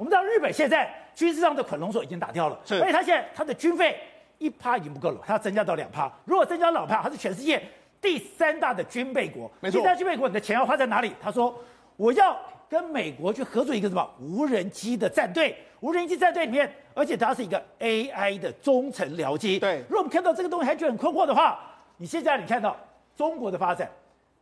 [0.00, 4.00] 我们知道日本现在军事上的捆龙锁已经打掉了，是而且他现在他的军费
[4.38, 6.10] 一趴已经不够了，他要增加到两趴。
[6.24, 7.62] 如果增加两趴，他是全世界
[8.00, 9.50] 第三大的军备国。
[9.60, 11.12] 没错第三大军备国，你的钱要花在哪里？
[11.20, 11.54] 他说
[11.98, 12.34] 我要
[12.66, 19.58] 跟美国去合作一个什么无人机的战队，无人机战队里面，而且它是一个 AI 的中程僚机。
[19.58, 21.60] 对如果我们看到这个东西还觉得很困惑的话，
[21.98, 22.74] 你现在你看到
[23.14, 23.86] 中国的发展，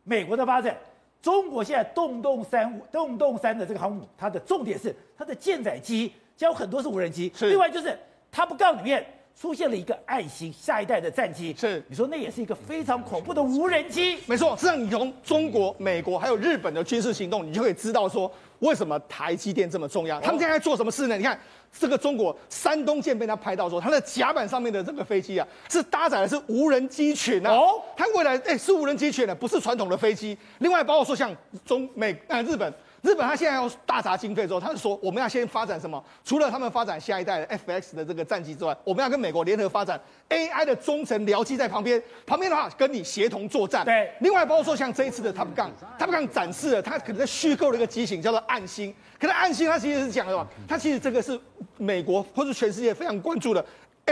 [0.05, 0.77] 美国的发展。
[1.21, 7.31] 中国现在洞洞三洞洞三的这个航母，它的重点是它的舰载机，将有很多是无人机。
[7.35, 7.97] 是另外就是
[8.33, 9.05] Top Gun 里面
[9.35, 11.53] 出现了一个爱心下一代的战机。
[11.57, 14.17] 是你说那也是一个非常恐怖的无人机。
[14.27, 20.21] 没错，实际上你从中国、美国还有日本的军事行动，你就可以知道说为什么台积电这么重要。
[20.21, 21.17] 他们现在在做什么事呢？
[21.17, 21.37] 你看
[21.77, 27.51] 这个中国山东舰被他拍到说，它的甲板上面的这个飞机啊，是搭载的是无人机群啊。
[27.51, 30.37] 哦它未来哎是无人机群的，不是传统的飞机。
[30.59, 32.73] 另外包括说像中美呃日本。
[33.01, 36.03] 日本他现在要大砸经费之后，他就说我们要先发展什么？
[36.23, 43.85] 除了他们发展下一代的 FX 的这个战机之外，我们要跟美国联合发展 AI 的中程僚机在旁边，旁边的话跟你协同作战。
[43.85, 50.47] 对另外包括说像这一次的 Top Gun，Top Gun 展示了它可能在虚构的一个机型叫做暗星，可是暗星它其实是讲的什么？
[50.67, 51.39] 它其实这个是
[51.77, 53.65] 美国或是全世界非常关注的。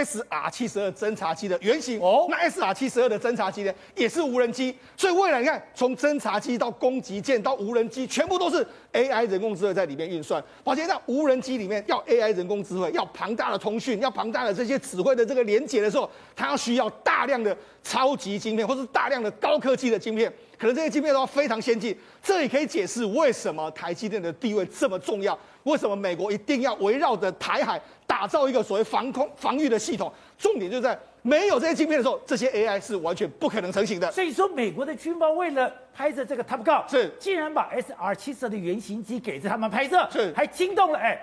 [0.04, 2.00] SR 七十二侦察机的原型。
[2.00, 2.28] 哦。
[2.30, 10.44] 那 SR 七十二的侦察机呢，也是无人机，所以未来你看，从侦察机到攻击舰到无人机，全部都是 AI 人工智慧在里面运算。
[10.64, 21.98] 而且在无人机里面要 AI 人工智慧，要庞大的通讯，要庞大的这些指挥的这个连接的时候，它要需要大量的超级晶片，或是大量的高科技的晶片，可能这些晶片都要非常先进。
[22.24, 25.38] 这也可以解释为什么台积电的地位这么重要，
[25.68, 30.12] 为什么美国一定要围绕着台海打造一个所谓防空防御的系统。
[30.38, 34.10] 重点就在没有这些晶片的时候，这些 AI 是完全不可能成型的。
[34.12, 41.20] 所以说，美国的军方为了拍摄这个 Top Gun，是竟然把 SR 七十二的原型机给着他们拍摄，是还惊动了哎，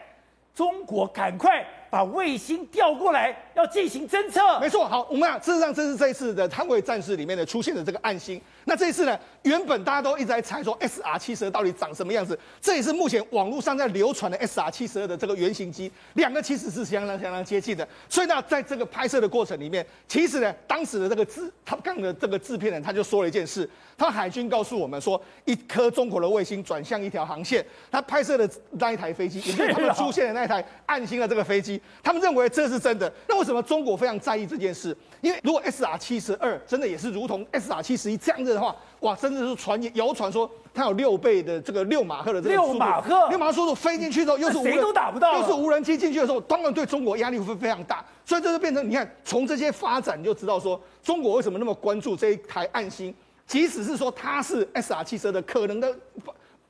[0.55, 1.65] 中国赶快
[1.95, 4.59] 把卫星调过来，要进行侦测。
[4.59, 8.41] 没错，好，我们啊，事实上这是这一次的捍卫战士里面的出现的这个暗星。
[8.65, 17.87] 那这一次呢，原本大家都一直在猜说 SR 七十二到底长什么样子，这也是目前网络上在流传的 SR 七十二的这个原型机，两个其实是相当相当接近的。
[18.09, 33.13] 所以呢，在这个拍摄的过程里面，其实呢，当时的这个制他刚的这个制片人他就说了一件事，他海军告诉我们说，一颗中国的卫星转向一条航线，他拍摄的那一台飞机，也就是他们出现的那台暗星的这个飞机，他们认为这是真的。
[33.27, 34.97] 那为什么中国非常在意这件事？
[35.21, 48.05] 因为如果 SR 七十二真的也是如同 SR 七十一这样子的话，哇，真的是传言谣传说它有六倍的这个六马赫的这个六马赫六马赫速度飞进去之后又是谁都打不到又是无人机进去的时候，当然对中国压力会非常大。
[48.27, 53.15] 所以这就变成你看，从这些发展你就知道说，中国为什么那么关注这一台暗星，
[53.47, 55.95] 即使是说它是 SR 七十二的可能的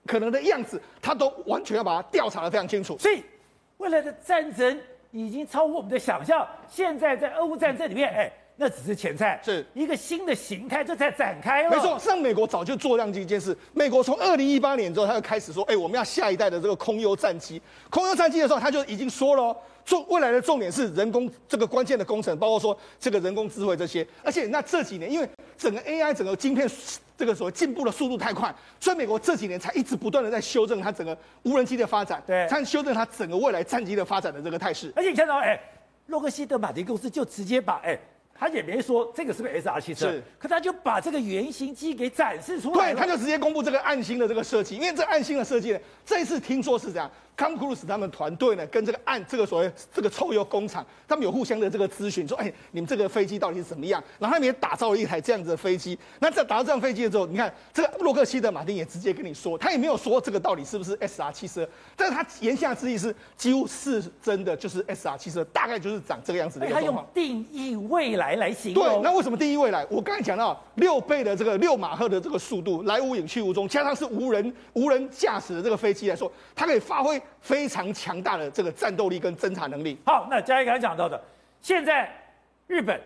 [0.06, 2.98] 可能的样子，它都完全要把它调查的非常清楚。
[2.98, 3.22] 所以
[3.78, 4.80] 未来的战争
[5.14, 6.46] 已经超乎我们的想象。
[6.68, 11.70] 现在在俄乌战争里面，哎，那只是前菜，是一个新的形态，这才展开了。
[11.70, 13.56] 没错，像美国早就做这样一件事。
[13.72, 17.62] 美国从二零一八年之后，他就开始说，哎，我们要下一代的这个空优战机。
[17.90, 24.06] 空优战机的时候，他就已经说了哦，重未来的重点是人工这个关键的工程，包括说这个人工智慧这些。
[24.22, 25.28] 而且那这几年，因为
[25.58, 26.68] 整个 AI 整个晶片
[27.16, 34.92] 这个所谓进步的速度太快，所以美国这几年才一直不断的在修正它整个无人机的发展，对才修正它整个未来战机的发展的这个态势。
[34.96, 35.60] 而且你看到，哎，
[36.06, 37.98] 洛克希德马丁公司就直接把，哎，
[38.34, 54.02] 他也没说这个是不是 SR 汽车是，可他就把这个原型机给展示出来对，他就直接公布这个暗星的这个设计，因为这暗星的设计呢，这一次听说是这样，康普鲁斯他们团队呢跟这个案这个所谓这个臭鼬工厂，他们有互相的这个咨询，说，哎，你们这个飞机到底是怎么样？
[54.18, 55.98] 然后他们也打造了一台这样子的飞机。
[56.20, 66.94] 那在打造这样飞机的时候，你看这个洛克希德马丁也直接跟你说，他也没有说这个到底是不是 SR 七十二，但是他言下之意是几乎是真的，就是 SR 七十二，大概就是长这个样子的一个他用。
[67.12, 69.86] 定义未来来形容对，那为什么定义未来？
[69.90, 79.98] 我刚才讲到六倍的这个六马赫的这个速度，来无影去无踪，加上是无人无人驾驶的这个飞机来说，它可以发挥非常强大的这个战斗力跟侦查能力。
[80.04, 81.20] 好，那嘉义刚才讲到的，
[81.60, 82.10] 现在
[82.66, 83.00] 日本、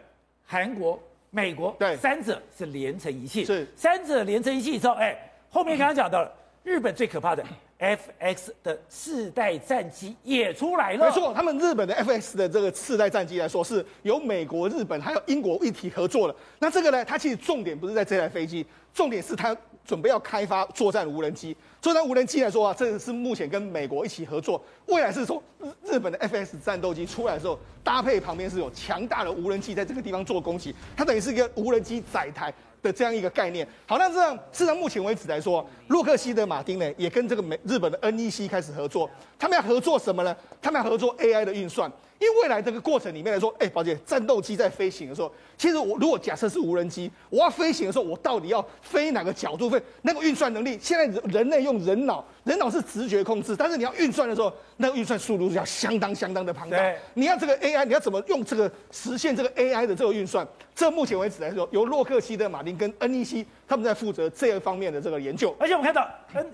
[0.47, 1.01] 韩国、
[1.31, 3.45] 美国，对三者是连成一气。
[3.45, 5.17] 是三者连成一气之后，哎，
[5.51, 6.33] 后面刚刚讲到了，
[6.63, 7.45] 日本最可怕的
[7.79, 11.07] FX 的次代战机也出来了。
[11.07, 16.35] 没错，他们日本的 FX 的这个次代战机来说，是由美国、日本还有英国一体合作的。
[16.59, 21.57] 那这个呢，它其实重点不是在这台飞机，重点是它准备要开发作战无人机。
[21.81, 24.61] 作战无人机来说啊，这个是目前跟美国一起合作。
[24.87, 32.53] 未来是说日日本的 FX 战斗机出来的时候，搭配旁边是有强大的无人机在这个地方做攻击，它等于是一个无人机载台。
[32.83, 33.67] 的这样一个概念。
[33.87, 39.09] 好，那这样，事实上目前为止来说，洛克希德马丁呢也跟这个美日本的 NEC 开始合作，
[39.39, 40.37] 他们要合作什么呢？
[40.61, 41.91] 他们要合作 AI 的运算。
[42.19, 49.81] 因为未来这个过程里面来说，哎，宝姐，战斗机在飞行的时候，其实我如果假设是无人机，我要飞行的时候，我到底要飞哪个角度飞？
[50.03, 56.77] 那个运算能力，现在人类用人脑，人脑是直觉控制，但是你要运算的时候，那个运算速度是要相当相当的庞大。
[56.77, 60.47] 对你要这个 AI，你要怎么用这个实现这个 AI 的这个运算？
[60.75, 65.55] 这目前为止来说，由洛克希德马丁跟 NEC 他们在负责这一方面的这个研究。
[65.59, 66.09] 而且我们看到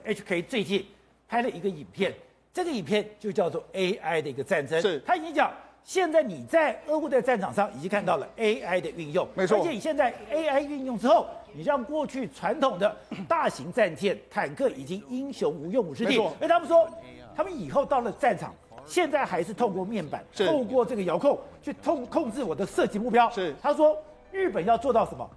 [0.05, 0.85] NHK 最近
[1.27, 2.15] 拍了一个影片。
[2.55, 5.53] 这个影片就叫做 AI 的一个战争，是他已经讲，
[5.83, 9.59] 现在你在俄乌的战场上已经看到了 AI 的运用，没错。
[9.59, 12.97] 而且你现在 AI 运用之后，你让过去传统的
[13.27, 16.11] 大型战舰、坦克已经英雄无用武之地。
[16.11, 16.33] 没错。
[16.41, 16.89] 而他们说，
[17.35, 18.55] 他们以后到了战场，
[18.87, 23.29] 现在还是透过面板，透过这个遥控去控控制我的射击目标。
[23.31, 23.53] 是。
[23.61, 25.29] 他说，日本要做到什么？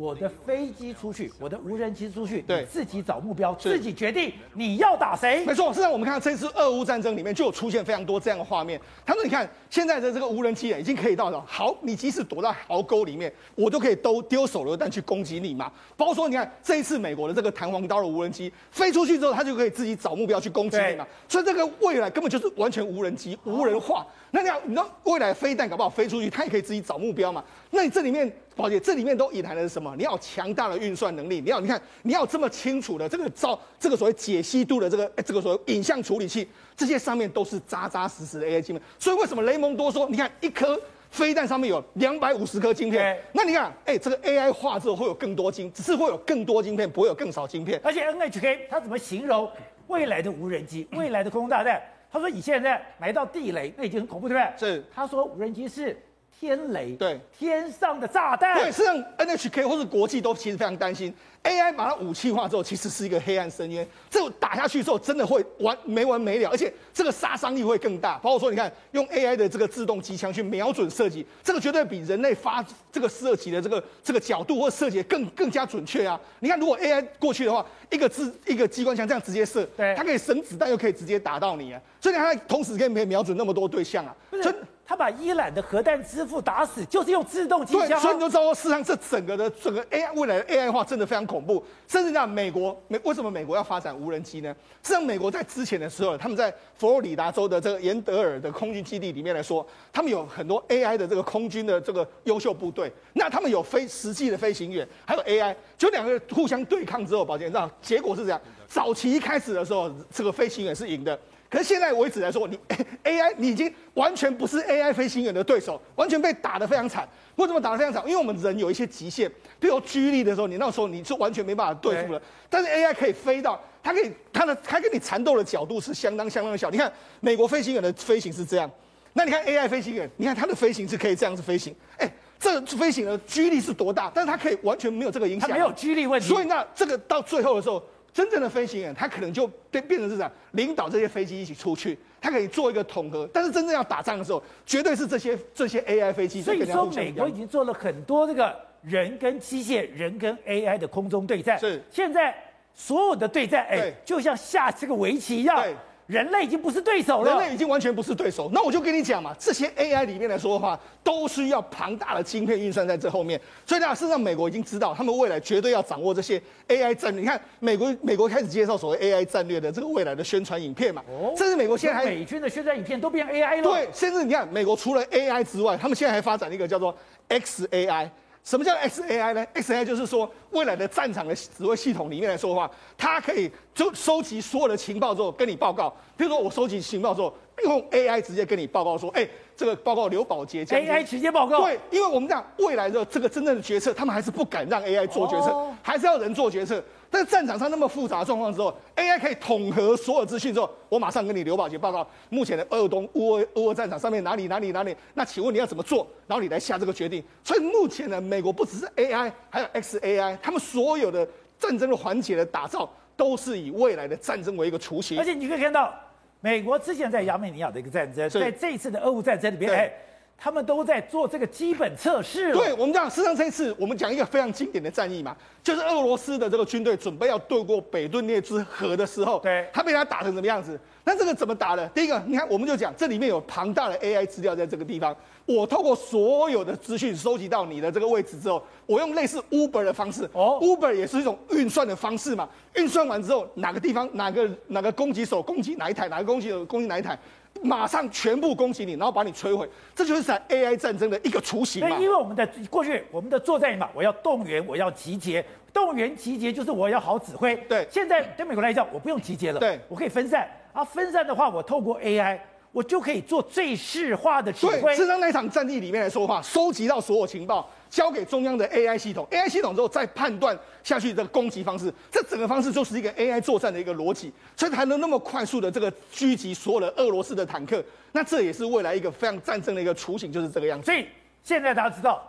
[0.00, 5.44] 我的飞机出去，我的无人机出去，对，自己找目标，自己决定你要打谁。
[5.44, 8.80] 没错，实际上我们看到这次俄乌战争里面就有出现非常多这样的画面。
[9.04, 15.70] 他说：“你看现在的这个无人机已经可以到了，好，你即使躲在壕沟里面，我都可以都丢手榴弹去攻击你嘛。
[15.98, 21.06] 包括说，你看这一次美国的这个弹簧刀的无人机飞出去之后，它就可以自己找目标去攻击你嘛。
[21.28, 24.06] 所以这个未来根本就是完全无人机、无人化。
[24.30, 27.44] 那你要你知道未来飞弹搞不好飞出去，它也可以自己找目标嘛。
[27.70, 29.94] 那你这里面。”宝杰，这里面都隐含的是什么？
[29.96, 36.46] 你要强大的运算能力，你要你看，你要这么清楚的这个照，这个所谓解析度的这个这个所谓影像处理器，
[36.76, 38.82] 这些上面都是扎扎实实的 AI 晶片。
[38.98, 40.78] 所以为什么雷蒙多说，你看一颗
[41.10, 43.18] 飞弹上面有两百五十颗晶片？
[43.32, 47.80] 那你看，哎，这个 AI 化之后会有更多晶，只是会有更多晶片，不会有更少晶片。
[47.82, 49.50] 而且 NHK 它怎么形容
[49.86, 51.80] 未来的无人机、未来的空中大战？
[52.12, 54.58] 他说你现在埋到地雷，那已经很恐怖，对不对？
[54.58, 54.84] 是。
[54.94, 55.96] 他说无人机是。
[56.40, 61.12] 天雷，对，天上的炸弹，对，实际上 NHK 或是国际都其实非常担心。
[61.44, 63.86] AI 把它武器化之后，其实是一个黑暗深渊。
[64.08, 68.16] 这打下去之后，真的会完没完没了，而且这个杀伤力会更大。
[68.18, 76.18] 包括说，你看用 AI 的这个自动机枪去瞄准射击，这个绝对比人类发这个射击的这个这个角度或射击更更加准确啊！
[76.38, 81.80] 你看，如果 AI 过去的话，一个自一个机关枪这样直接射，对，它可以省子弹，又可以直接打到你啊！
[82.00, 84.16] 所以它同时可以瞄准那么多对象啊！
[84.42, 84.54] 所以
[84.90, 87.88] 他把伊朗的核弹之父打死，就是用自动机枪。
[87.88, 94.52] 对，所以你就知道，事实上这整个的整个 AI 未来的 AI 化真的非常恐怖，甚至讲美国美为什么美国要发展无人机呢？
[94.82, 108.40] 实际上，美国在之前的时候，他们在佛罗里达州的这个严德尔的空军基地里面来说，他们有很多 AI 的这个空军的这个优秀部队，那他们有飞实际的飞行员，还有 AI，就两个人互相对抗之后，宝杰，你知道结果是这样？
[108.66, 111.16] 早期一开始的时候，这个飞行员是赢的。
[111.50, 112.56] 可是现在为止来说，你
[113.02, 117.06] AI 你已经完全不是 AI 飞行员的对手，完全被打得非常惨。
[117.34, 118.00] 为什么打得非常惨？
[118.06, 122.22] 因为我们人有一些极限，比如居力的时候，你那时候你是完全没办法对付了。
[122.48, 126.70] 但是 AI 可以飞到，它可以它的它跟你缠斗的角度是相当相当的小。
[126.70, 128.70] 你看美国飞行员的飞行是这样，
[129.14, 131.74] 那你看 AI 飞行员，你看它的飞行是可以这样子飞行。
[131.98, 132.08] 哎，
[132.38, 134.08] 这飞行的居力是多大？
[134.14, 136.28] 但是它可以完全没有这个影响，它没有居力问题。
[136.28, 137.82] 所以那这个到最后的时候。
[138.12, 143.28] 真正的飞行员，他可能就变变成是这样，领导这些飞机一起出去，他可以做一个统合。
[143.32, 146.42] 但是真正要打仗的时候，绝对是这些这些 AI 飞机。
[146.42, 151.58] 所以说，美国已经做了很多这个人跟机械、人跟 AI 的空中对战。
[151.58, 151.82] 是。
[151.90, 152.34] 现在
[152.74, 155.62] 所有的对战，哎，对就像下这个围棋一样。
[155.62, 155.74] 对。
[156.10, 158.50] 人类已经不是对手了，人类已经完全不是对手。
[158.52, 163.40] 那我就跟你讲嘛，这些 AI 里面来说的话，都需要庞大的晶片运算在这后面。
[163.64, 167.20] 所以呢，事实上美国已经知道，他们未来绝对要掌握这些 AI 战略。
[167.20, 171.00] 你看，美国美国开始介绍所谓 AI 战略的这个未来的宣传影片嘛。
[171.08, 171.32] 哦。
[171.36, 173.62] 甚至美国现在还美军的宣传影片都变 AI 了。
[173.62, 176.92] 对，甚至你看，美国除了 AI 之外，他们现在还发展一个叫做
[177.28, 178.10] XAI。
[178.50, 185.88] 什么叫 XAI 呢？XAI 就是说，未来的战场的指挥系统里面来说的话，它可以就收集所有的情报之后跟你报告。
[186.16, 189.24] 比如说，我收集情报之后，用 AI 直接跟你报告说，哎，
[189.56, 191.60] 这个报告刘宝杰 AI 直接报告。
[191.60, 196.82] 对，因为我们讲未来的这个真正的决策，他们还是不敢让 AI 做决策，哦、还是要人做决策。
[197.10, 204.96] 但是战场上那么复杂的状况之后，AI 可以统合所有资讯之后，我马上跟你刘宝杰报告目前的俄东乌俄乌俄战场上面哪里哪里哪里。
[205.14, 206.06] 那请问你要怎么做？
[206.28, 207.22] 然后你来下这个决定。
[207.42, 211.26] 所以目前呢，美国不只是 AI，还有 XAI，他们所有的
[211.58, 215.18] 战争的环节的打造，都是以未来的战争为一个雏形。
[215.18, 215.92] 而且你可以看到，
[216.40, 219.92] 美国之前在亚美尼亚的一个战争，在这一次的俄乌战争里面，哎，
[220.42, 222.50] 他们都在做这个基本测试。
[222.54, 230.80] 对，我们讲，事实上这一次我们讲一个非常经典的战役嘛，就是俄罗斯的这个军队准备要渡过北顿涅兹河的时候，对，他被他打成什么样子？
[231.04, 231.86] 那这个怎么打的？
[231.88, 235.14] 第一个，你看，我们就讲这里面有庞大的 AI 资料在这个地方。
[235.44, 242.48] 我透过所有的资讯收集到你的这个位置之后，我用类似 Uber 的方式，哦，Uber 也是一种运算的方式嘛。
[242.76, 247.18] 运算完之后，哪个地方哪个哪个攻击手攻击哪一台，哪个攻击手攻击哪一台。
[247.62, 251.98] 马上全部攻击你，然后把你摧毁，这就是在 AI 战争的一个雏形嘛。
[251.98, 257.56] 因为我们的过去，我们的作战嘛，我要动员，我要集结，动员集结就是我要好指挥。
[257.68, 260.48] 对，现在对美国来讲，我不用集结了，对，我可以分散。
[260.72, 262.38] 啊，分散的话，我透过 AI。
[262.72, 264.80] 我就可以做最适化的指挥。
[264.80, 277.84] 对，事实上那一场战役里面来说话，收集到所有情报，交给中央的 AI 系统，AI 系统之后再判断下去的攻击方式，这整个方式就是一个 AI 作战的一个逻辑，所以才能那么快速的这个狙击所有的俄罗斯的坦克。
[278.12, 280.86] 那这也是未来一个非常战争的一个雏形，就是这个样子。
[280.86, 281.06] 所以
[281.42, 282.22] 现在大家知道。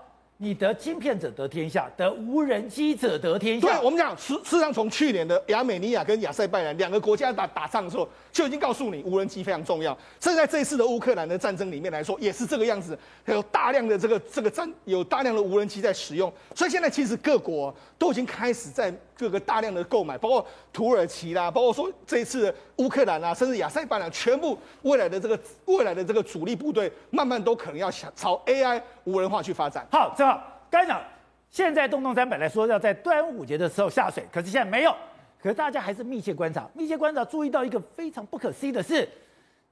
[0.43, 3.67] 你得芯片者得天下，得无人机者得天下。
[3.67, 9.95] 对，我们讲，事实上从去年的亚美尼亚跟亚塞拜然两个国家打打仗的时候，就已经告诉你无人机非常重要。
[10.19, 16.33] 甚至在这一次的乌克兰的战争里面来说，也是这个样子，有大量的这个这个战，有大量的无人机在使用。
[16.55, 29.85] 所以现在其实各国都已经开始在各个大量的购买，包括土耳其啦，包括说这一次的乌克兰啊，甚至亚塞拜然，全部未来的这个未来的这个主力部队，慢慢都可能要想朝 AI 无人化去发展。
[29.91, 30.41] 好，正好。
[30.71, 30.99] 刚才讲，
[31.51, 34.95] 现在洞洞山本来说要在端午节的时候下水，可是现在没有。
[35.39, 39.07] 可是大家还是密切观察，密切观察，注意到一个非常不可思议的事，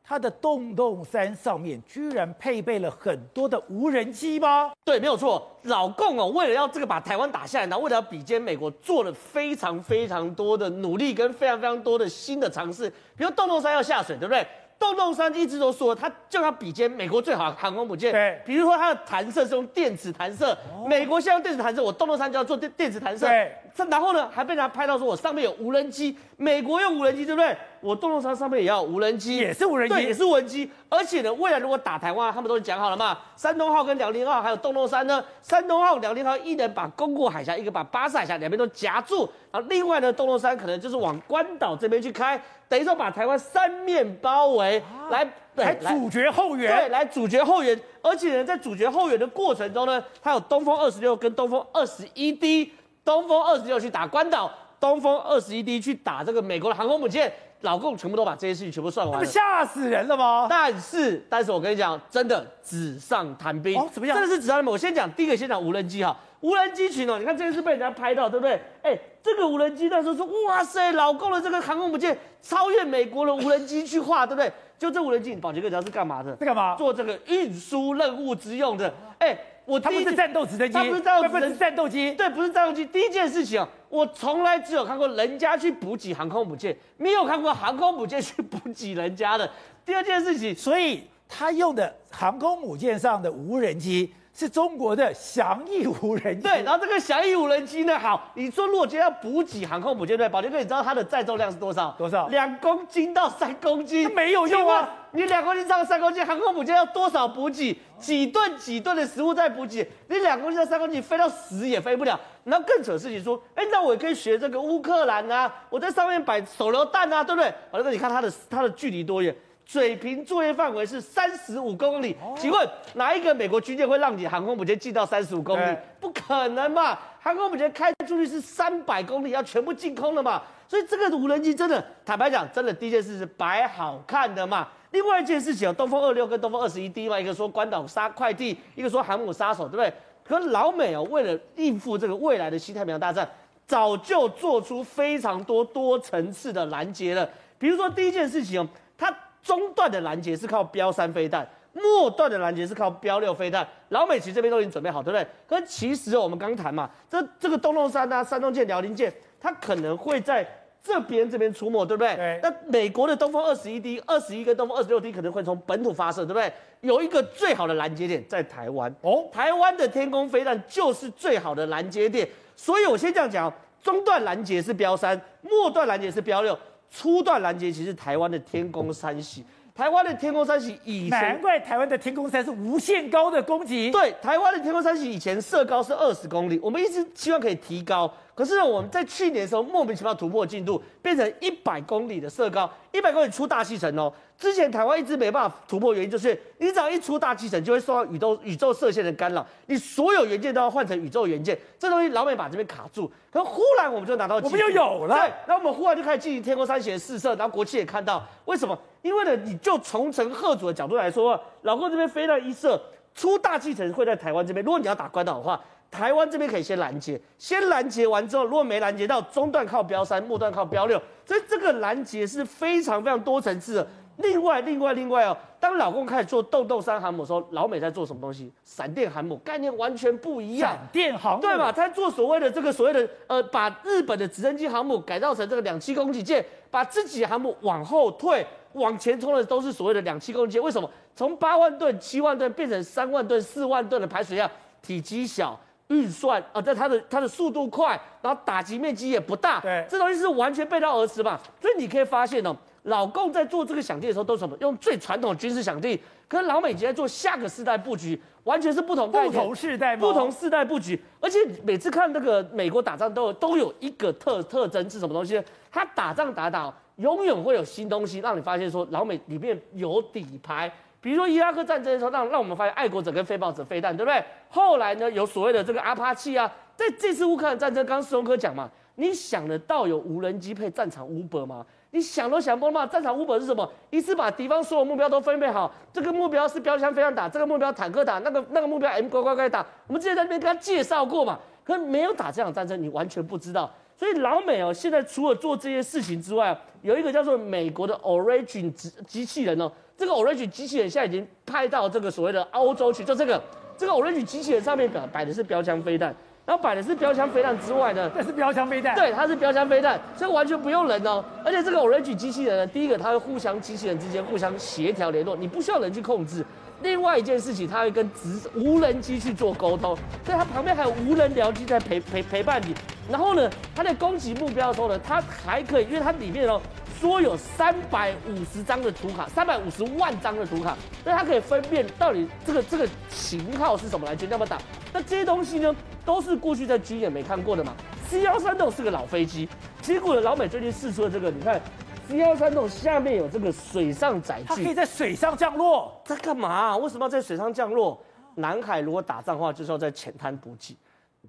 [0.09, 4.71] 它的洞洞山上面居然配备了很多的无人机吗？
[4.83, 5.47] 对，没有错。
[5.65, 14.43] 老共哦，为了要这个把台湾打下来，然后为了要比肩美国，做了非常非常多的努力跟非常非常多的新的尝试，比如洞洞山要下水，对不对？
[14.79, 18.11] 洞洞山一直都说，它就要比肩美国最好的航空母舰。
[18.11, 23.27] 对，比如说它的弹射是用电子弹射，哦、美国现在用电子弹射，我洞洞山就要做电电子弹射。
[23.27, 23.53] 对，
[23.91, 27.55] 然后呢，还被人家拍到说我上面有无人机，美国用无人机，对不对？
[27.81, 30.69] 我洞洞山上面也要无人机，也是无人机，对，也是无人机。
[30.89, 45.27] 而且呢，未来如果打台湾，他们都讲好了嘛，山东号跟辽宁号还有洞洞山呢，山东号、辽宁号一人把宫古海峡，一个把巴士海峡两边都夹住，然后另外呢，洞洞山可能就是往关岛这边去开，等于说把台湾三面包围，啊、来。
[45.55, 52.71] 来主角后援，对，来主角后援，而且呢，在主角后援的过程中呢，它有东风二十六跟东风二十一 D，
[53.03, 57.29] 东风二十六去打关岛，东风二十一 D 去打这个美国的航空母舰，
[57.61, 60.47] 老共全部都把这些事情全部算完了，不吓死人了吗？
[60.49, 64.17] 但是，但是我跟你讲，真的纸上谈兵，哦，怎么样？
[64.17, 64.71] 真的是纸上谈兵。
[64.71, 68.61] 我先讲第一个，先讲无人机哈，无人机群哦，你看这次被人家拍到，对不对？
[68.81, 74.51] 哎，这个无人机那时候说，哇塞，老共的这个航空母舰超越美国的无人机去画，对不对？
[74.77, 76.33] 就这无人机，保洁哥，你知道是干嘛的？
[76.37, 76.75] 在干嘛？
[76.75, 78.87] 做这个运输任务之用的。
[79.17, 82.85] 哎、欸，我第一它不是战斗直升机，他不是战斗直升机，不是战斗机，对，不是战斗机。
[82.85, 89.49] 第一件事情啊，我从来只有看过人家去补给航空母舰，没有看过航空母舰去补给人家的。
[89.85, 94.13] 第二件事情，所以他用的航空母舰上的无人机。
[94.39, 101.93] 是中国的翔翼无人机，对，然后这个翔翼无人机呢，好，你说如果今天要补给航空母舰，对，宝杰哥，你知道它的载重量是多少？
[101.97, 102.29] 多少？
[102.29, 104.87] 两公斤到三公斤，没有用啊！
[105.11, 107.77] 你两公斤到三公斤，航空母舰要多少补给？
[107.99, 109.85] 几吨几吨的食物在补给？
[110.07, 112.17] 你两公斤到三公斤，飞到死也飞不了。
[112.45, 117.53] 然后更扯的事情说，哎，那我也可以学这个乌克兰啊，我在上面摆手榴弹啊，对不对？
[117.69, 119.35] 宝杰哥，你看它的它的距离多远？
[119.69, 125.77] 水平作业范围是三十五公里，请问哪一个美国军舰会让你航空母舰进到三十五公里？
[125.99, 126.97] 不可能嘛！
[127.19, 130.41] 航空母舰开出去是三百公里，要全部进空了嘛？
[130.67, 134.67] 所以这个无人机真的，坦白讲，真的第一件事是摆好看的嘛。
[134.89, 139.93] 另外一件事情，东风二六跟东风二十一 D 嘛，一个说关岛杀快递，一个说航母杀手，对不对？
[140.23, 143.29] 可是老美哦，为了应付这个未来的西太平洋大战，
[143.67, 147.29] 早就做出非常多多层次的拦截了。
[147.59, 149.15] 比如说第一件事情哦，它。
[149.41, 153.67] 中段的拦截是靠标三飞弹，末段的拦截是靠标六飞弹。
[153.89, 155.25] 老美其实这边都已经准备好，对不对？
[155.47, 160.45] 可是其实我们刚谈嘛，这这个洞洞山啊、山东舰、辽宁舰，它可能会在
[160.81, 162.15] 这边这边出没，对不对？
[162.15, 162.39] 对。
[162.41, 166.51] 那美国的东风二十一 D、二十一跟东风二十六 D 可能会从本土发射，对不对？
[166.81, 172.27] 有一个最好的拦截点在台湾哦，台湾的天空飞弹就是最好的拦截点。
[172.55, 176.57] 所以我先这样讲，中段拦截是标三，末段拦截是标六。
[176.89, 179.43] 初段拦截其实台湾的天宫三系，
[179.79, 183.89] 台湾的天空三喜以前难怪台湾的天空三是无限高的攻击。
[183.91, 194.11] 对，台湾的天空三喜以前射高是二十公里，我们一直希望可以提高，可是呢，我们在去年的时候莫名其妙突破进度，变成一百公里的射高，一百公里出大气层哦。
[194.37, 203.09] 之前台湾一直没办法突破，原因就是你只要一出大气层，就会受到宇宙宇宙射线的干扰，你所有元件都要换成宇宙元件，这东西老美把这边卡住。
[203.31, 208.77] 可忽然我们就拿到，我们就有了，对，然后我们忽然就开始进行天空三型的试射，然后国际也看到，为什么？
[209.01, 212.81] 因为呢，你就从陈贺祖的角度来说，老贺这边飞弹一射，
[213.13, 215.59] 出大气层会在台湾这边，如果你要打关岛的话。
[215.91, 223.87] 台湾这边可以先拦截，先拦截完之后，如果没拦截到，中段靠标三，末段靠标六，所以这个拦截是非常非常多层次的。
[224.19, 228.51] 另外，另外，另外哦，当老公开始做豆豆山航母的时候，老美在做什么东西？
[228.63, 230.71] 闪电航母概念完全不一样。
[230.71, 231.71] 闪电航母，对吧？
[231.71, 240.61] 他做所谓的这个所谓的呃，把日本的直升机航母改造成这个两栖攻击舰，把自己航母往后退，往前冲的都是所谓的两栖攻击舰。
[240.61, 240.89] 为什么？
[241.15, 244.49] 从八万吨、七万吨变成三万吨、四万吨的排水量，
[244.81, 245.59] 体积小。
[245.87, 251.39] 预算啊，在它的它的速度快，然后打击面积也不大，对，这东西是完全背道而驰嘛。
[251.59, 254.55] 所以你可以发现哦，老共在做这个响地的时候都是什么？
[254.61, 259.33] 用最传统的军事响地，跟老美在做下个世代布局，完全是不同概念。
[259.33, 260.99] 不同世代，不同世代布局。
[261.19, 265.41] 而且每次看那个美国打仗都有都有一个特特征是什么东西？
[265.71, 270.71] 他打仗打打，永远会有新东西让你发现说老美里面有底牌。
[271.01, 274.21] 比如说伊拉克战争的时候，让让我们发现爱国者跟非暴者飞弹，对不对？
[274.49, 281.65] 后来呢，有所谓的这个阿帕契啊，在这次乌克兰战争，刚刚世聪哥讲嘛，你想得到有无人机配战场 Uber 吗？
[281.91, 283.67] 你想都想不到嘛，战场副本是什么？
[283.89, 289.65] 一次把敌方所有目标都分配好，这个目标是标枪飞弹打，这个目标坦克打，那个那个目标 M 乖乖乖打。
[289.87, 293.71] 我们之前在那边跟他介绍过嘛，可是没有打这场战争，你完全不知道。
[293.97, 299.71] 所以老美哦，现在除了做这些事情之外，有一个叫做美国的 Origin 机机器人哦。
[299.97, 303.41] 这个 Origin 机器人现在已经派到这个所谓的欧洲去，就这个
[303.77, 306.15] 这个 Origin 机器人上面摆摆的是标枪飞弹，
[306.49, 311.23] 然后摆的是标枪飞弹之外呢，这是标枪飞弹，对，它是标枪飞弹，所以完全不用人哦。
[311.45, 316.43] 而且这个 Origin 机器人呢，第一个它会互相机器人之间互相协调联络，你不需要人去控制。
[316.81, 322.73] 另外一件事情，它会跟直无人机去做沟通，所以它旁边还有无人僚机在陪陪陪伴你。
[323.11, 326.59] 然后呢，它在攻击目标的时候呢，它还可以，因为它里面哦。
[326.99, 330.75] 说有三百五十张的图卡，三百五十万张的图卡，
[331.05, 334.61] 那它可以分辨到底这个这个型号是什么来决定要不要打。
[334.91, 337.73] 那这些东西呢，都是过去在军演没看过的嘛。
[338.09, 339.47] C 幺三洞是个老飞机，
[339.81, 341.61] 结果呢，老美最近试出了这个，你看
[342.09, 346.75] C 幺三洞下面有这个水上载具，它可以在水上降落，在干嘛？
[346.75, 347.97] 为什么要在水上降落？
[348.35, 350.77] 南海如果打仗的话，就是要在浅滩补给。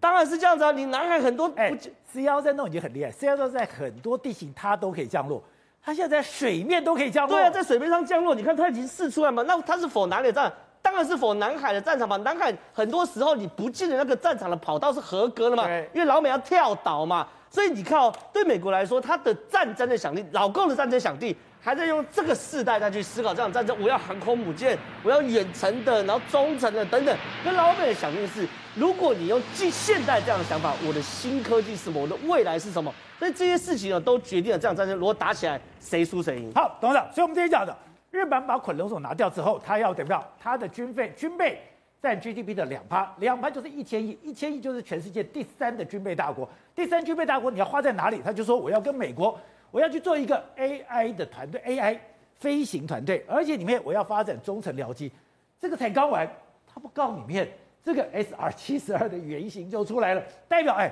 [0.00, 5.42] 当然是这样子啊，你南海很多补给，C 幺三洞已经很厉害，C 幺三洞在很多地形它都可以降落。
[5.82, 9.42] 它现在在水面都可以降落，对啊，在水面上降落，你看它已经试出来嘛？
[9.46, 10.52] 那它是否哪里的战？
[10.82, 12.16] 当然是否南海的战场嘛？
[12.18, 15.68] 南海很多时候你不进的那个战场的跑道是合格的嘛？
[15.92, 21.36] 因为老美要跳岛嘛，所以你看哦，对美国来说，它的战争的响地，老共的战争响地。
[21.62, 27.14] 还在用这个世代再去思考这场战争，我要航空母舰，我要远程的，然后中程的等等。
[27.44, 32.00] 跟老美的想法是，如果你用近现代这样的想法，我的新科技是什么？
[32.00, 32.90] 我的未来是什么？
[33.18, 36.50] 所以这些事情呢，都决定了这场战争如果打起来，谁输谁赢。
[36.54, 37.76] 好，董事长，所以我们今天讲的，
[38.10, 40.24] 日本把捆龙手拿掉之后，他要怎么样？
[40.42, 41.62] 他的军费军备
[42.00, 46.48] 占 GDP 的两趴，两趴就是一千亿，一千亿就是全世界第三的军备大国。
[46.74, 48.20] 第三军备大国你要花在哪里？
[48.24, 49.38] 他就说我要跟美国。
[49.72, 51.96] 我要去做一个 AI 的团队，AI
[52.34, 55.12] 飞行团队，而且里面我要发展中程僚机，
[55.60, 56.28] 这个才刚完，
[56.66, 57.48] 他不告里面
[57.84, 60.90] 这个 SR 七十二的原型就出来了，代表哎，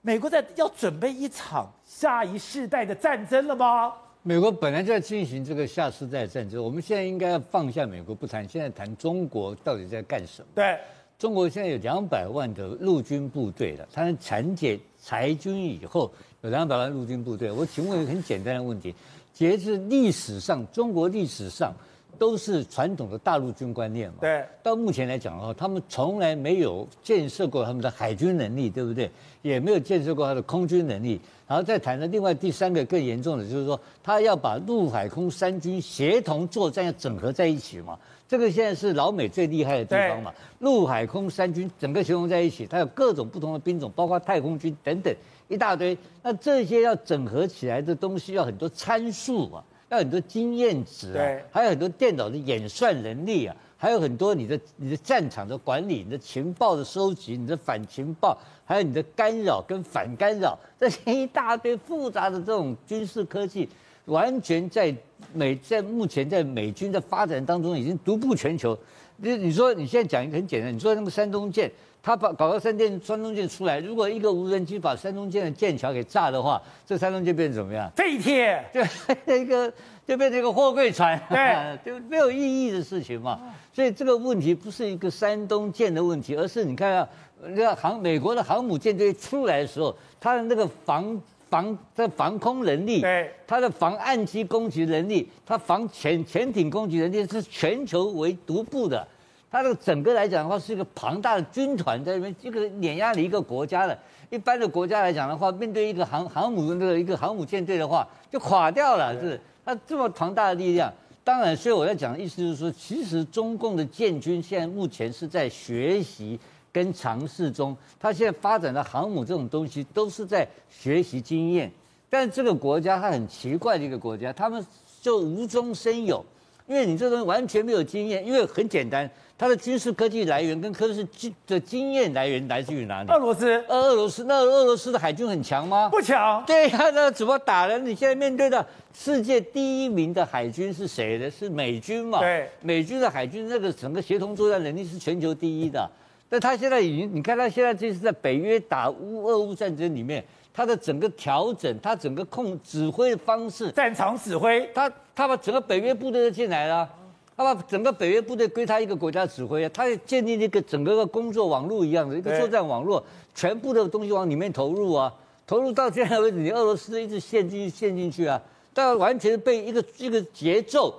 [0.00, 3.92] 美国在要准备一场下一世代的战争了吗？
[4.26, 10.48] 美国本来就在进行这个下世代战争，我们现在应该要放下美国不谈，现在谈中国到底在干什么？
[10.54, 10.78] 对，
[11.18, 16.10] 中国现在有两百万的陆军部队了，它裁减裁军以后。
[16.40, 18.94] 有两百万陆军部队，我请问一个很简单的问题：
[19.34, 21.74] 截至历史上，中国历史上
[22.18, 24.16] 都是传统的大陆军观念嘛？
[24.20, 24.44] 对。
[24.62, 29.10] 到目前来讲的话，他们从来没有建设过他们的海军能力，对不对？
[29.42, 31.20] 也没有建设过他的空军能力。
[31.46, 37.98] 然后再谈的另外第三个更严重的，就是说他要把陆海空三军协同作战，要整合在一起嘛？
[38.26, 40.32] 这个现在是老美最厉害的地方嘛？
[40.60, 45.14] 陆海空三军整个协同在一起，它有各种不同的兵种，包括太空军等等。
[45.46, 49.62] 一大堆，那这些要整合起来的东西要很多参数啊，
[49.94, 63.68] 要很多经验值啊，对还有很多电脑的演算能力啊，还有很多你的你的战场的管理、你的情报的收集、你的反情报，还有你的干扰跟反干扰，这些一大堆复杂的这种军事科技，
[64.06, 64.94] 完全在
[65.32, 68.78] 美在目前在美军的发展当中已经独步全球。
[69.16, 71.70] 你你说你现在讲一个很简单，你说那个山东舰，
[72.04, 77.90] 他把搞个山电山东舰出来，如果一个无人机把山东舰的舰桥给炸的话，这山东舰变成怎么样？
[77.96, 79.72] 废铁，对，一个
[80.06, 83.40] 就变成一个货柜船，对，就没有意义的事情嘛。
[83.72, 87.08] 所以这个问题不是一个山东舰的问题，而是你看啊，
[87.40, 91.18] 那个航美国的航母舰队出来的时候，它的那个防。
[91.50, 99.06] 防的防空能力，对它的防岸基攻击能力，它防潜潜艇攻击能力是全球为独步的。
[99.54, 103.96] 它的整个来讲的话，是一个庞大的军团在里面，一个碾压了一个国家的。
[104.28, 109.14] 一般的国家来讲的话，面对一个航航母的一个航母舰队的话，就垮掉了。
[109.20, 110.92] 是它这么庞大的力量。
[111.22, 116.36] 当然，所以我在讲的意思就是说，其实中共的建军现在目前是在学习。
[116.72, 121.70] 跟尝试中，他现在发展的航母这种东西都是在学习经验，
[122.10, 124.66] 但这个国家它很奇怪的一个国家，他们
[125.00, 126.24] 就无中生有，
[126.66, 133.10] 因为你这东西完全没有经验，因为很简单，它的军事科技来源跟科技的经验来源来自于哪里？
[133.10, 135.88] 俄罗斯，俄俄罗斯，那俄罗斯的海军很强吗？
[135.88, 136.42] 不强。
[136.46, 137.76] 对呀，那怎么打呢？
[137.78, 141.28] 你现在面对的世界第一名的海军是谁呢？
[141.30, 142.20] 是美军嘛？
[142.20, 145.90] 对，美军的海军那个整个协同作战能力是全球第一的。
[146.28, 156.88] 但他现在已经，你看他现在这是在北约打乌俄乌战争里面，他的整个调整，他整个控指挥的方式，战场指挥，他他把整个北约部队都进来了，
[157.36, 163.02] 他把整个北约部队归他一个国家指挥，他也建立了一个整个的工作网络一样的一个作战网络，
[163.34, 165.12] 全部的东西往里面投入啊，
[165.46, 168.40] 投入到现在为止，你俄罗斯一直陷进陷进去啊，
[168.72, 170.94] 但完全被一个一个节奏，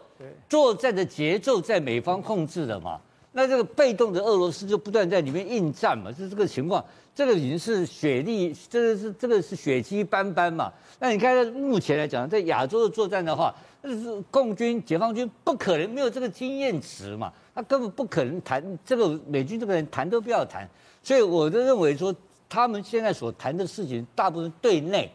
[0.49, 2.99] 作战的节奏在美方控制的嘛。
[3.37, 10.71] 那这个被动的俄罗斯就不断在里面应战嘛，是这个情况，这个已经是血力，这个是这个是血迹斑斑嘛。
[10.99, 20.65] 那你看，目前来讲，在亚洲的作战的话，那是共军、解放军不可能没有这个经验值嘛，他根本不可能谈这个美军这个人谈都不要谈。
[21.03, 22.15] 所以我就认为说，
[22.47, 25.11] 他们现在所谈的事情，大部分对内，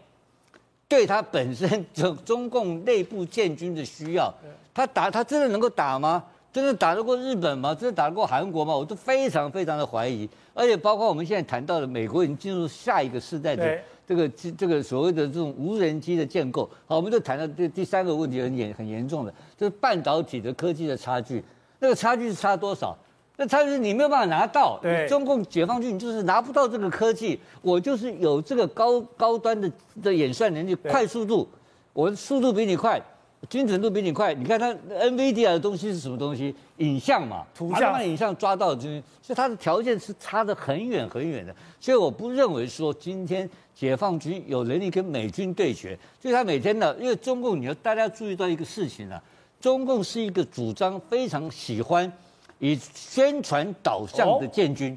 [0.87, 4.31] 对他本身就中共内部建军的需要，
[4.75, 6.23] 他打他真的能够打吗？
[6.53, 7.75] 真的打得过日本吗？
[7.75, 8.75] 真的打得过韩国吗？
[8.75, 10.29] 我都非常非常的怀疑。
[10.53, 16.69] 而且包括我们现在谈到的，美国已经进入下一个世代的这个这个所谓的这种无人机的建构。
[16.87, 21.43] 好，我们就谈到这第三个问题很严很严重的，就是半导体的科技的差距。
[21.79, 22.97] 那个差距是差多少？
[23.37, 24.79] 那差距是你没有办法拿到。
[24.83, 29.71] 对，中共解放军你就是拿不到这个科技，我就是有这个高高端的
[30.03, 31.49] 的演算能力、快速度，
[31.95, 33.01] 我的速度比你快。
[33.49, 36.55] 精准度比你快，你看它 NVIDIA 的东西是什么东西？
[36.77, 38.81] 影像嘛，图像，把影像抓到的
[39.23, 41.55] 所以它的条件是差得很远很远的。
[41.81, 45.99] 所以我不认为说今天解放军有能力跟美军对决。
[46.21, 49.21] 所以他每天呢，因为中共，你要大家注意到一个事情啊，
[49.59, 52.11] 中共是一个主张非常喜欢
[52.59, 54.97] 以宣传导向的建军，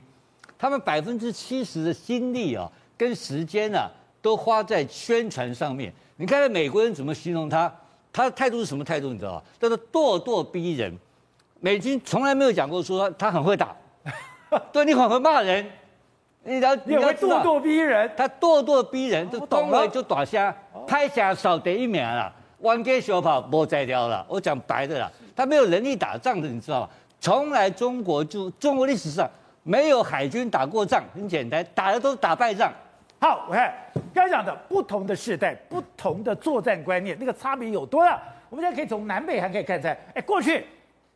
[0.59, 3.89] 他们百分之七十的心力啊跟时间啊
[4.21, 5.93] 都花在宣传上面。
[6.17, 7.73] 你看看美国人怎么形容他？
[8.13, 9.09] 他的态度是什么态度？
[9.09, 9.41] 你知道吗？
[9.59, 10.95] 叫做咄咄逼人。
[11.59, 13.75] 美军从来没有讲过说他很会打，
[14.71, 15.65] 对，你很会骂人，
[16.43, 18.11] 你要你要咄咄逼人。
[18.15, 24.25] 他咄咄逼人，就动了就打下，拍下少得一名了，弯街小跑不摘掉了。
[24.29, 26.89] 我讲白的啦，他没有能力打仗的，你知道吗？
[27.19, 29.27] 从来中国就中国历史上
[29.63, 32.71] 没有海军打过仗，很简单，打的都是打败仗。
[33.23, 33.73] 好，我看
[34.13, 38.21] 刚才讲的不同的世代、不同的作战观念，那个差别有多大？
[38.49, 39.97] 我们现在可以从南北韩可以看出来。
[40.13, 40.65] 哎，过去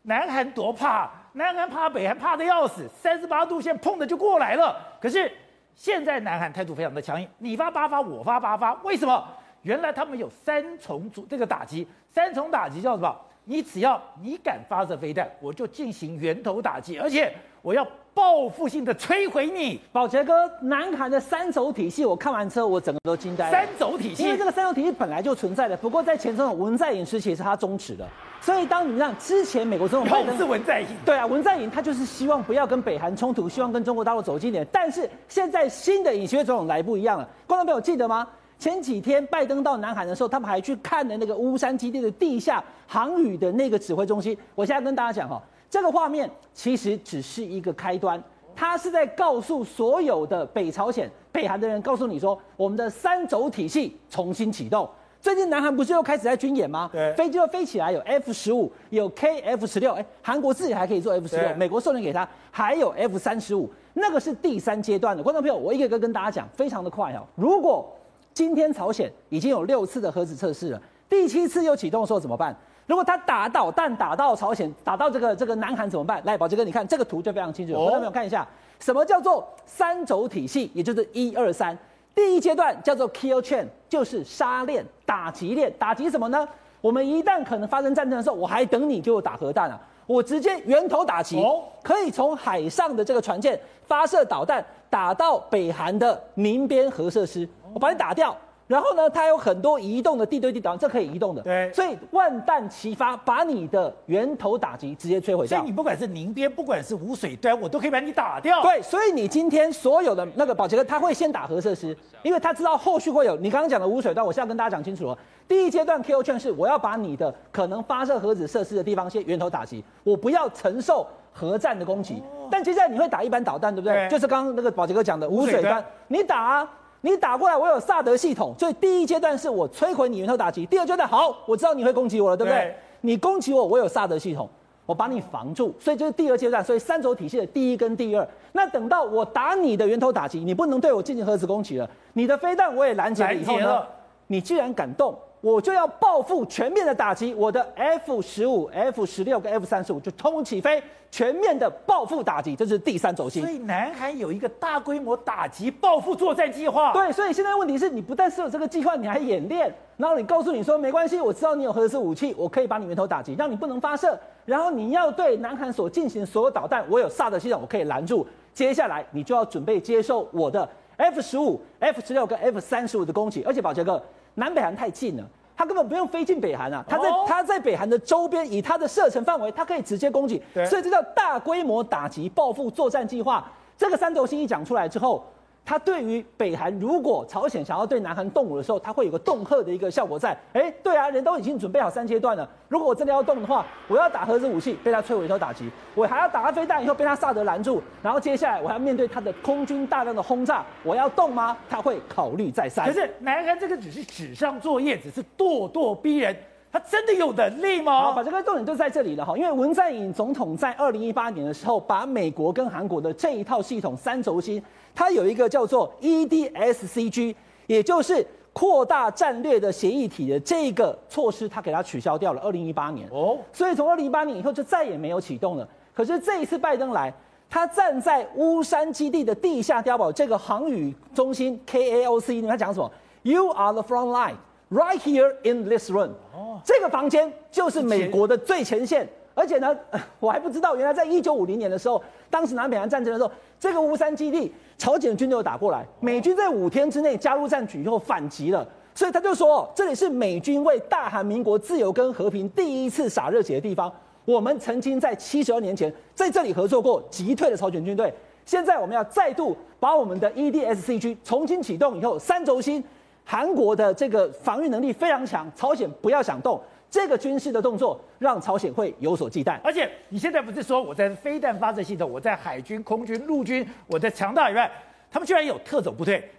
[0.03, 4.81] 南韩多怕，南韩怕北韩怕的要死，三十八度线碰的就过来了。
[5.01, 5.29] 可是
[5.75, 9.27] 现在南韩态度非常的强硬，你发八发，我发八发，为什么？
[9.63, 13.13] 原来他们有三重组这个打击，三重打击叫什么？
[13.43, 17.85] 你只要你敢发射飞弹，我就进行源头打击，而且我要。
[18.17, 23.51] 报复性的摧毁你，宝杰哥，南韩的三轴体系，我看完之后，我整个都惊呆了。
[23.51, 28.03] 三轴体系，因为这个三轴体系本来就存在的，不过在前总统文在寅时期是他终止的。
[28.41, 34.65] 所以当你让之前美国总统拜登是文在寅，对啊，文在寅他就是希望不要跟北韩冲突，希望跟中国大陆走近点。
[34.71, 38.27] 但是现在新的尹锡悦总统来不一样了，观众朋友记得吗？
[38.57, 44.35] 前几天拜登到南韩的时候，他们还去看了那个乌山基地的地下航宇的那个指挥中心。
[44.55, 45.39] 我现在跟大家讲哈。
[45.69, 48.21] 这个画面其实只是一个开端，
[48.55, 54.89] 它是在告诉所有的北朝鲜、北韩的人，告诉你说，我们的三轴体系重新启动。
[55.19, 56.89] 最近南韩不是又开始在军演吗？
[56.93, 65.21] 对，飞机又飞起来，有 F 十五，有 KF 十六，哎，韩国自己还可以做 F 十六，美国授权给他，还有 F 三十五，那个是第三阶段的。
[65.23, 67.25] 观众朋友，我一个一个跟大家讲，非常的快哦。
[67.35, 67.91] 如果
[68.33, 70.81] 今天朝鲜已经有六次的核子测试了。
[71.09, 72.55] 第七次又启动的时候怎么办？
[72.87, 76.21] 如果他打导弹打到朝鲜，打到这个这个南韩怎么办？
[76.23, 78.47] 来，宝杰哥，你看这个图就非常清楚，观众朋友看一下，
[78.79, 81.77] 什么叫做三轴体系，也就是一二三。
[82.15, 86.47] 第一阶段叫做 kill chain，就是杀链、打击链，打击什么呢？
[86.79, 89.77] 我们一旦可能发生战争的时候，我还等你给我打核弹啊？
[90.05, 91.43] 我直接源头打击，
[91.83, 98.33] 可以从海上的这个船舰发射导弹，打到北韩的民边核设施，我把你打掉。
[98.67, 101.41] 然后呢，它有很多移动的地对地导弹，这可以移动的。
[101.41, 105.57] 对，所以万弹齐发，把你的源头打击直接摧毁掉。
[105.57, 108.61] 所以你不管是宁边，不管是无水端，我都可以把你打掉。
[108.61, 114.25] 对，所以你今天所有的那个保洁哥，他会先打核设施，因为他知道后续会有你刚刚讲的无水端。
[114.25, 122.15] 我现在跟大家讲清楚了，第一阶段 KO 券是我要把你的可能发射核子设施的地方先源头打击，我不要承受核战的攻击。
[122.15, 123.95] 哦、但接下来你会打一般导弹，对不对？
[123.95, 126.69] 对，就是刚刚那个宝杰哥讲的无水端，水你打啊。
[127.01, 130.65] 你打过来，我有萨德系统，所以第一阶段是我摧毁你源头打击。
[130.65, 132.59] 第二阶段好，我知道你会攻击我了，对不对？
[132.59, 134.49] 对，你攻击我，我有萨德系统，
[134.85, 136.63] 我把你防住，所以这是第二阶段。
[136.63, 138.27] 所以三轴体系的第一跟第二。
[138.51, 141.89] 那等到我打你的源头打击，你不能对我进行核子攻击了。
[142.13, 143.83] 你的飞弹我也拦截了以后呢，
[144.27, 145.17] 你既然敢动。
[145.39, 153.43] 我就要报复全面的打击，我的 F 十五、F 十六跟 F 三十五就通通起飞，全面的报复打击，这是第三轴心。
[153.43, 156.91] 所以南韩有一个大规模打击报复作战计划。
[156.91, 164.19] 对，所以现在问题是你不但是有这个计划，你还演练，然后你告诉你说没关系，我知道你有核子武器，我可以把你源头打击，让你不能发射。
[164.43, 168.25] 然后你要对南韩所进行所有导弹，我有萨德系统，我可以拦住。
[168.55, 174.01] 接下来你就要准备接受我的 F 十五、F 十六跟 F 三十五的攻击，而且宝杰哥。
[174.37, 175.23] 南北韩太近了，
[175.55, 176.85] 他根本不用飞进北韩啊！
[176.87, 180.41] 他在他在北韩的周边，以他的射程范围，他可以直接攻击。
[180.69, 183.45] 所以这叫大规模打击报复作战计划。
[183.77, 185.25] 这个三轴心一讲出来之后。
[185.67, 190.29] 它对于北韩，如果朝鲜想要对南韩动武的时候，它会有个恫吓的一个效果在。
[190.53, 192.49] 哎，对啊，人都已经准备好三阶段了。
[192.69, 197.83] 如果我真的要动的话，我要打核子武器，被他摧毁以后打击；我还要打他飞弹以后被他萨德拦住。
[198.01, 201.57] 然后接下来我还要面对他的空军大量的轰炸，我要动吗？
[201.69, 202.85] 他会考虑再三。
[202.85, 206.33] 可是南韩这个只是纸上作业，只是咄咄逼人，
[206.71, 208.03] 他真的有能力吗？
[208.03, 209.37] 好，把这个重点就在这里了哈。
[209.37, 214.63] 因为文在寅总统在二零一八年的时候，把美国跟韩国的这一套系统三轴心。
[214.97, 217.35] 它有一个叫做 EDSCG，
[217.67, 222.41] 也就是扩大战略的协议体的这个措施，它给它取消掉了。
[222.41, 225.69] 二零一八年哦，所以从二零一八年以后就再也没有启动了。
[225.93, 227.13] 可是这一次拜登来，
[227.47, 234.37] 他站在乌山基地的地下碉堡这个航宇中心 KAOC，你们讲什么？You are the front line
[234.71, 236.13] right here in this room。
[236.33, 239.07] 哦，这个房间就是美国的最前线。
[239.37, 239.77] 而且呢，
[240.19, 253.93] 我还不知道，原来在一九五零年的时候，当时南北韩战争的时候，这个乌山基地，朝鲜军队打过来，美军在五天之内加入战局以后反击了，所以他就说，这里是美军为大韩民国自由跟和平第一次洒热血的地方。
[254.25, 258.11] 我们曾经在七十二年前在这里合作过，击退了朝鲜军队。
[258.43, 262.83] 现在我们要再度把我们的 EDSCG 重新启动以后，三轴心，
[263.23, 266.59] 韩国的这个防御能力非常强，朝鲜不要想动。
[266.89, 274.71] 这个军事的动作让朝鲜会有所忌惮，而且你现在不是说我在飞弹发射系统，我在海军、空军、陆军，我在强大以外，
[275.11, 276.29] 他们居然有特种部队，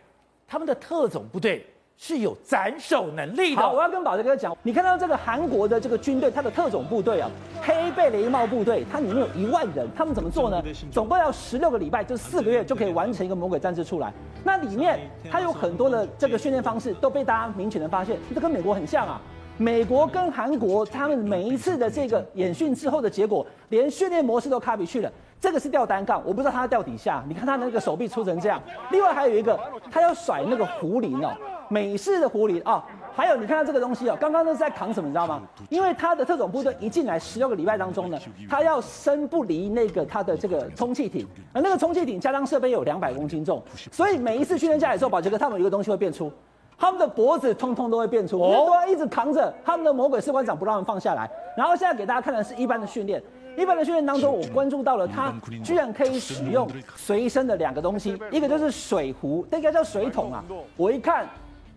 [0.46, 1.64] 他们的特种部队
[1.98, 3.60] 是有斩首能力的。
[3.60, 7.30] 好，我要跟宝杰哥讲，你看到这个韩国的这个军队，它的特种部队啊，
[7.60, 10.62] 黑贝雷帽部队，它里面有一万人，他们怎么做呢？
[10.90, 14.10] 总共要十六个礼拜，就四个月就可以完成一个魔鬼战士出来。
[14.44, 14.98] 那里面
[15.30, 19.20] 它有很多的这个训练方式都被大家明显的发现，这跟美国很像啊。
[19.58, 25.10] 美国跟韩国，他们每一次的这个演训之后的结果，连训练模式都卡比去了。
[25.40, 27.24] 这个是吊单杠，我不知道他吊底下。
[27.28, 28.62] 你看他那个手臂粗成这样。
[28.92, 29.58] 另外还有一个，
[29.90, 31.32] 他要甩那个壶铃哦，
[31.68, 32.84] 美式的壶铃啊。
[33.12, 35.42] 还有你看到这个东西哦，刚刚那是在扛什么，你知道吗？
[35.70, 38.18] 因为他的特种部队一进来十六个礼拜当中呢，
[38.48, 46.32] 他要身不离那个他的这个充气艇，而那个充气艇加装设备有两百公斤重，所以每一次训练下来之后，宝杰哥他们有一个东西会变粗。
[46.78, 51.28] 他们的脖子通通都会变粗，哦、都要一直扛着他们的魔鬼士官长不让他们放下来。
[51.56, 53.20] 然后现在给大家看的是一般的训练，
[53.56, 60.44] 一般的训练当中，我关注到了他居然可以使用随身的两个东西，一个就是水壶，那个叫水桶啊。
[60.76, 61.26] 我一看，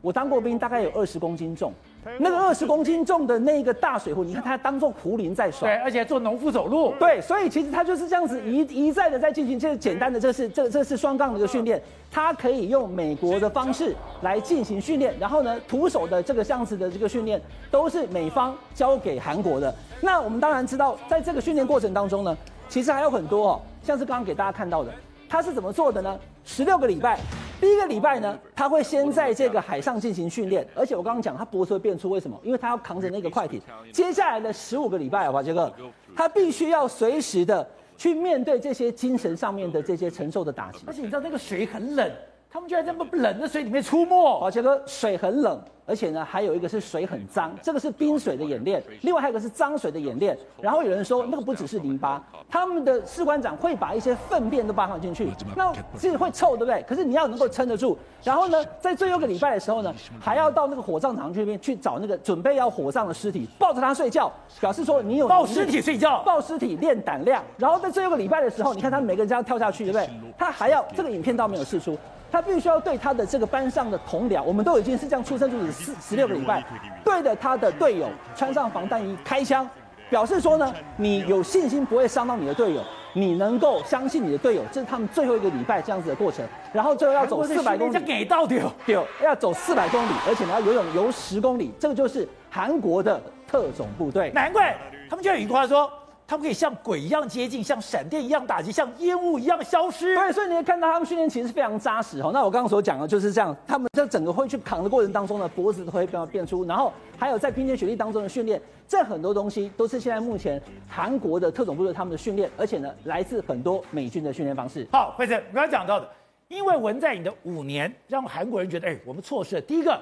[0.01, 1.73] 我当过兵，大概有二十公斤重。
[2.17, 19.73] 那个二十公斤重的那个大水壶，你看它当做壶铃在甩，对，而且做农夫走路，对，所以其实它就是这样子一一再的在进行这个简单的，这是这这是双杠的一个训练，它可以用美国的方式来进行训练，然后呢，徒手的这个这样子的这个训练都是美方交给韩国的。
[20.01, 22.35] 那我们当然知道，在这个训练过程当中呢，
[22.67, 24.91] 其实还有很多哦，像是刚刚给大家看到的，
[25.29, 26.19] 它是怎么做的呢？
[26.43, 27.19] 十六个礼拜。
[27.61, 32.37] 第一个礼拜呢，他会先在这个海上进行训练，而且我刚刚讲他脖子会变粗，为什么？
[32.43, 33.61] 因为他要扛着那个快艇。
[33.93, 35.71] 接下来的十五个礼拜啊，华杰哥，
[36.15, 42.11] 他必须要随时的去面对这些精神上面的这些承受的打击，而且你知道那个水很冷。
[42.53, 48.83] 他们居然在这么冷的水里面出没，而且个水很冷，而且呢，还有一个是水很脏，这个是冰水的演练。
[49.03, 50.37] 另外还有一个是脏水的演练。
[50.59, 56.83] 然后有人说，那个不只是淋巴，他们的士官长会把一些粪便都搬放进去，那其实会臭，对不对？
[56.85, 57.97] 可是你要能够撑得住。
[58.21, 67.41] 然后呢，在最后一个礼拜的时候呢，还要到那个火葬场这边去找那个准备要火葬的尸体，抱着他睡觉，表示说你有抱尸体睡觉，抱尸体练胆量。
[67.55, 70.09] 然后在最后一个礼拜的时候，你看他们每个人这样跳下去，对不对？
[70.37, 71.97] 他还要这个影片倒没有试出。
[72.31, 76.63] 他必须要对他的这个班上的同僚，我们都已经是这样出生就是四十六个礼拜，
[77.03, 79.69] 对着他的队友穿上防弹衣开枪，
[80.09, 82.81] 表示说呢，你有信心不会伤到你的队友，
[83.13, 86.45] 你能够相信你的队友，这是他们最后一个礼拜这样子的过程。
[86.71, 94.31] 然后最后要走四百公里，给到丢丢，要走四百公里，而且呢要游泳游十公里，这个就是韩国的特种部队。
[94.31, 94.73] 难怪
[95.09, 95.91] 他们就有一句话说。
[96.31, 100.15] 他们可以像鬼一样接近，像闪电一样打击，像烟雾一样消失。
[100.15, 102.31] 对，所以你会看到他们训练其实是非常扎实哈。
[102.33, 114.87] 那我刚刚所讲的就是这样，他们在整个会去扛的过程当中呢，脖子都会变变粗，然后还有在冰天雪地当中的训练，这很多东西都是现在目前韩国的特种部队他们的训练，而且呢来自很多美军的训练方式。
[114.89, 116.09] 好，惠子，我刚刚讲到的，
[116.47, 119.99] 因为文在寅的五年，让韩国人觉得，哎，我们错失了第一个。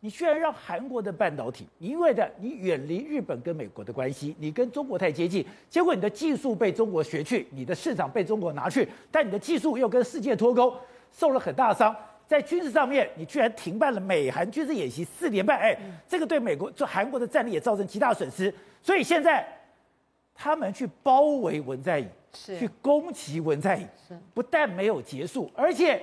[0.00, 10.72] 你居然让韩国的半导体，因为的你远离日本跟美国的关系，你跟中国太接近，结果你的技术被中国学去，你的市场被中国拿去，但你的技术又跟世界脱钩，
[11.10, 11.94] 受了很大伤。
[12.28, 18.54] 在军事上面，你居然停办了美韩军事演习四年半，哎，这个对美国、就韩国的战力也造成极大损失。
[18.80, 19.44] 所以现在
[20.32, 23.88] 他们去包围文在寅，是去攻击文在寅，
[24.32, 26.00] 不但没有结束，而且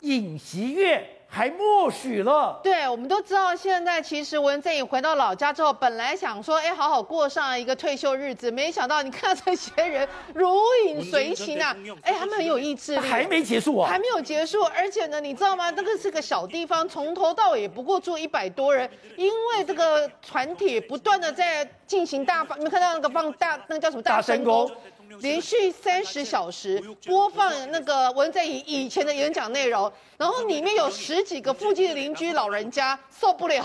[0.00, 1.04] 尹锡悦。
[1.34, 2.60] 还默许了。
[2.62, 10.54] 对，我们都知道，现在其实文在寅回到老家之后，本来想说，哎，好好过上一个退休日子，没想到你看这些人如
[10.86, 13.00] 影随形啊， 哎，他们很有意志力。
[13.00, 13.88] 还没结束啊？
[13.90, 15.70] 还没有结束，而且呢，你知道吗？
[15.70, 24.70] 那个是个小地方，从头到尾不过住一百多人，因为这个团体不断的在进行大放，你们看到那个放大，那个叫什么大声公？
[25.20, 33.64] 连续三十小时播放那个文在寅以前的演讲内容，然后里面有十几个附近的邻居老人家受不了。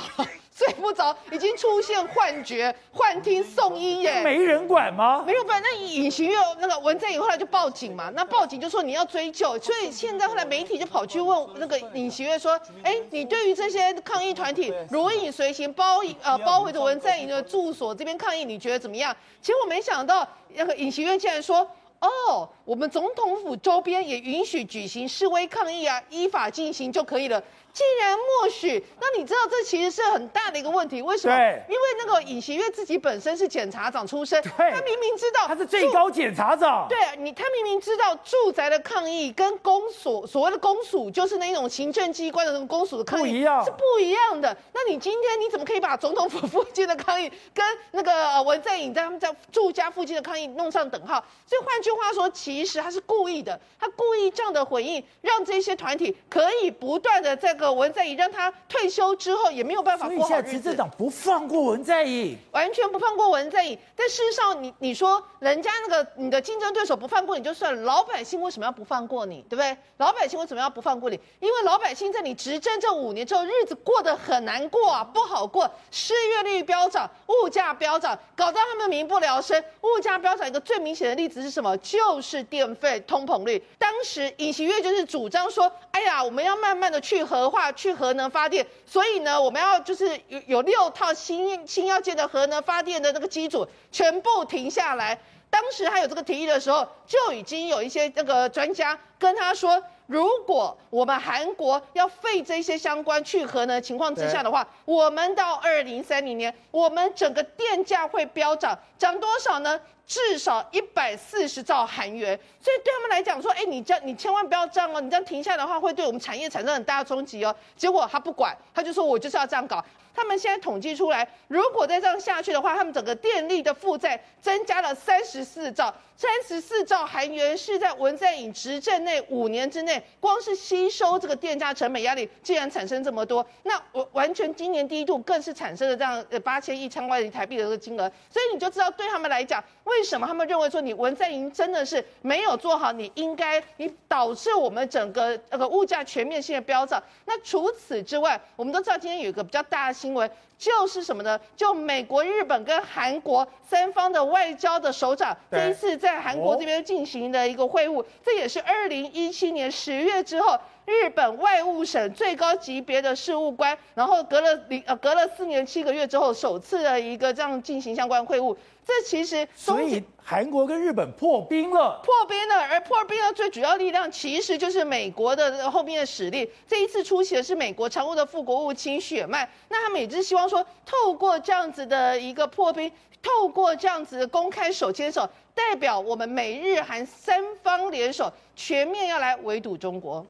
[0.58, 5.24] 睡不着，已经出现幻觉、幻听、送医耶，没人管吗？
[5.24, 5.62] 没有管。
[5.62, 19.16] 那尹锡悦那个文在寅后来就报警嘛，那报警就说你要追究，所以现在后来媒体就跑去问那个尹锡悦说，哎，你对于这些抗议团体如影随形包呃包围着文在寅的住所这边抗议，你觉得怎么样？
[19.40, 21.70] 结果没想到那个尹锡悦竟然说。
[22.00, 27.42] 哦，我们总统府周边也允许举行示威抗议啊，依法进行就可以了。
[27.72, 31.34] 既然默许，那你知道这其实是很大的一个问题，为什么？
[31.70, 44.58] 因为那个尹锡悦自己本身是检察长出身，他明明知道他是最高检察长，对你，他明明知道住宅的抗议跟公所所谓的公署，就是那种行政机关的那种公署的抗议不一样，是不一样的。
[44.74, 51.24] 那你今天你怎么可以把总统府附近的抗议跟那个文在寅在他们在住家附近的抗议弄上等号？
[51.46, 57.78] 所以换句话说，其实他是故意的，他故意这样的回应，让这些团体可以不断的这个。
[57.78, 60.52] 文在寅让他退休之后也没有办法过好日子。
[60.54, 63.78] 执政党不放过文在寅，完全不放过文在寅。
[63.96, 69.44] 但事实上你，你你说人家那个你的竞争对手不放过你就算了，老百姓为什么要不放过你？
[69.44, 69.78] 对不对？
[69.98, 71.20] 老百姓为什么要不放过你？
[71.40, 79.64] 因为老百姓在你执政这五年之后，日子过得很难过啊，不好过，失业率飙涨，物价飙涨，搞到他们民不聊生。
[79.82, 81.78] 物价飙涨一个最明显的例子是什么？
[81.78, 83.64] 就是电费通膨率。
[83.78, 87.68] 当时尹锡悦就是主张说，哎呀，我们要慢慢的去核化。
[87.78, 95.20] 去核能发电，所以呢，我们要就是有有六套新新要建的核能发电的那个机组全部停下来。
[95.50, 109.80] 当时他有这个提议的时候，就已经有一些那个专家跟他说，如果我们韩国要废这些相关去核能的情况之下的话，我们到二零三零年，我们整个电价会飙涨，涨多少呢？
[110.06, 117.54] 至少一百四十兆韩元，所以对他们来讲说，哎，你这样你千万不要这样哦，你这样停下来的话，会对我们产业产生很大的冲击哦。
[117.76, 119.84] 结果他不管，他就说我就是要这样搞。
[120.16, 142.92] 他们现在统计出来，如果再这样下去的话，他们整个电力的负债增加了三十四兆，三十四兆韩元是在文在寅执政内五年之内，光是吸收这个电价成本压力，竟然产生这么多，那我完全今年第一度更是产生了这样呃八千亿千万台币的这个金额，所以你就知道对他们来讲，为为什么他们认为说你文在寅真的是没有做好？
[142.92, 147.02] 你应该你导致我们整个那个物价全面性的飙涨。
[147.26, 151.40] 那除此之外，我们都知道今天有一个比较大的新闻，就是什么呢？
[151.56, 160.58] 就美国、日本跟韩国三方的外交的首长这一次在韩国这边进行的一个会晤，这也是二零一七年十月之后。
[160.88, 168.56] 日本外务省最高级别的事务官，然后隔了零呃隔了四年七个月之后，首次的一个这样进行相关会晤，
[168.86, 176.50] 这其实所以韩国跟日本破冰了，破冰了，而破冰的最主要力量其实就是美国的后面的实力。
[176.66, 182.90] 这一次出席的是美国常务的副国务卿雪曼，那他们也是希望说，透过这样子的一个破冰，
[183.22, 190.26] 透过这样子公开手牵手，代表我们美日韩三方联手，全面要来围堵中国。